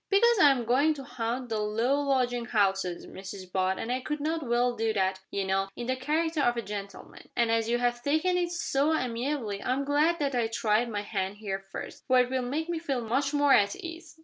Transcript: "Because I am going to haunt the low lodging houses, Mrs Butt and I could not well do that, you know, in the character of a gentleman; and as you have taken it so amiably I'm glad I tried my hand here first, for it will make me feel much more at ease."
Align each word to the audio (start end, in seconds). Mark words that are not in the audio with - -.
"Because 0.09 0.39
I 0.41 0.49
am 0.49 0.65
going 0.65 0.95
to 0.95 1.03
haunt 1.03 1.49
the 1.49 1.59
low 1.59 2.01
lodging 2.01 2.45
houses, 2.45 3.05
Mrs 3.05 3.51
Butt 3.51 3.77
and 3.77 3.91
I 3.91 3.99
could 4.01 4.19
not 4.19 4.41
well 4.41 4.75
do 4.75 4.93
that, 4.93 5.19
you 5.29 5.43
know, 5.45 5.69
in 5.75 5.85
the 5.85 5.95
character 5.95 6.41
of 6.41 6.57
a 6.57 6.63
gentleman; 6.63 7.29
and 7.35 7.51
as 7.51 7.69
you 7.69 7.77
have 7.77 8.01
taken 8.01 8.35
it 8.35 8.51
so 8.51 8.95
amiably 8.97 9.61
I'm 9.61 9.85
glad 9.85 10.19
I 10.19 10.47
tried 10.47 10.89
my 10.89 11.01
hand 11.03 11.37
here 11.37 11.59
first, 11.71 12.07
for 12.07 12.17
it 12.19 12.31
will 12.31 12.41
make 12.41 12.67
me 12.67 12.79
feel 12.79 13.01
much 13.03 13.31
more 13.31 13.53
at 13.53 13.75
ease." 13.75 14.17